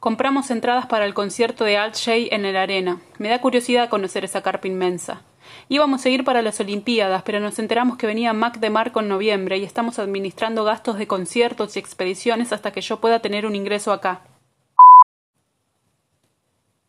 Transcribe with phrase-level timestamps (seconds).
[0.00, 3.00] Compramos entradas para el concierto de Alt Shay en el Arena.
[3.18, 5.22] Me da curiosidad conocer esa carpa inmensa.
[5.68, 9.08] Íbamos a ir para las Olimpiadas, pero nos enteramos que venía Mac de Marco en
[9.08, 13.56] noviembre y estamos administrando gastos de conciertos y expediciones hasta que yo pueda tener un
[13.56, 14.20] ingreso acá.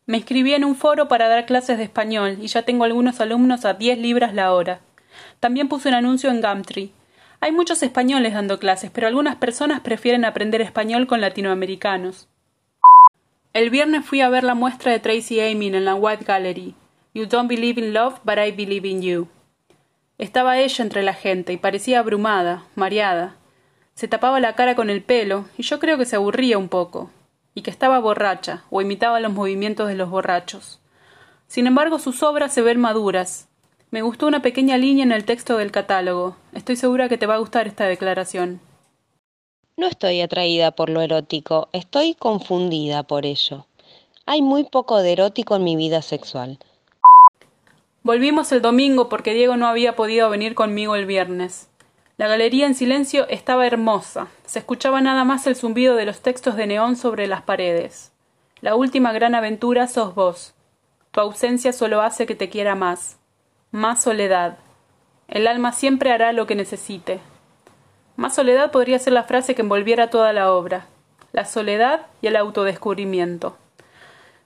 [0.06, 3.64] Me inscribí en un foro para dar clases de español y ya tengo algunos alumnos
[3.64, 4.80] a diez libras la hora.
[5.40, 6.92] También puse un anuncio en Gumtree.
[7.40, 12.28] Hay muchos españoles dando clases, pero algunas personas prefieren aprender español con latinoamericanos.
[13.54, 16.74] El viernes fui a ver la muestra de Tracy Amin en la White Gallery.
[17.14, 19.28] You don't believe in love, but I believe in you.
[20.18, 23.36] Estaba ella entre la gente y parecía abrumada, mareada.
[23.94, 27.10] Se tapaba la cara con el pelo y yo creo que se aburría un poco,
[27.54, 30.80] y que estaba borracha o imitaba los movimientos de los borrachos.
[31.46, 33.48] Sin embargo, sus obras se ven maduras.
[33.90, 36.36] Me gustó una pequeña línea en el texto del catálogo.
[36.52, 38.60] Estoy segura que te va a gustar esta declaración.
[39.78, 43.64] No estoy atraída por lo erótico, estoy confundida por ello.
[44.26, 46.58] Hay muy poco de erótico en mi vida sexual.
[48.02, 51.68] Volvimos el domingo porque Diego no había podido venir conmigo el viernes.
[52.16, 54.26] La galería en silencio estaba hermosa.
[54.46, 58.10] Se escuchaba nada más el zumbido de los textos de neón sobre las paredes.
[58.60, 60.54] La última gran aventura sos vos.
[61.12, 63.20] Tu ausencia solo hace que te quiera más.
[63.70, 64.58] Más soledad.
[65.28, 67.20] El alma siempre hará lo que necesite.
[68.18, 70.86] Más soledad podría ser la frase que envolviera toda la obra.
[71.30, 73.56] La soledad y el autodescubrimiento.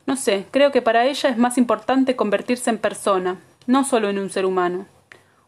[0.04, 4.18] No sé, creo que para ella es más importante convertirse en persona, no solo en
[4.18, 4.84] un ser humano.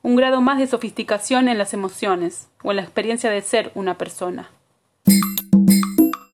[0.00, 3.98] Un grado más de sofisticación en las emociones, o en la experiencia de ser una
[3.98, 4.48] persona.